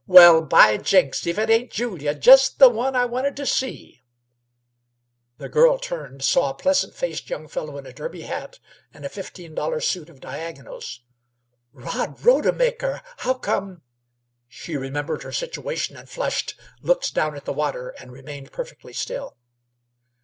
[0.07, 1.27] "Well, by jinks!
[1.27, 2.15] if it ain't Julia!
[2.15, 4.01] Just the one I wanted to see!"
[5.37, 8.57] The girl turned, saw a pleasant faced young fellow in a derby hat
[8.91, 11.01] and a cutaway suit of diagonals.
[11.71, 13.03] "Bod Rodemaker!
[13.17, 13.83] How come"
[14.47, 19.37] She remembered her situation and flushed, looked down at the water, and remained perfectly still.